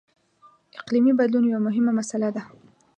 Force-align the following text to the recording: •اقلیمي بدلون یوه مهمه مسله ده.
•اقلیمي 0.79 1.13
بدلون 1.19 1.43
یوه 1.49 1.61
مهمه 1.67 1.91
مسله 1.99 2.29
ده. 2.35 2.41